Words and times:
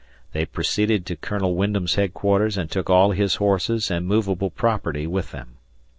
They 0.31 0.47
proceeded 0.47 1.05
to 1.05 1.15
Colonel 1.15 1.53
Wyndham's 1.55 1.93
headquarters 1.93 2.57
and 2.57 2.71
took 2.71 2.89
all 2.89 3.11
his 3.11 3.35
horses 3.35 3.91
and 3.91 4.07
movable 4.07 4.49
property 4.49 5.05
with 5.05 5.29
them. 5.31 5.57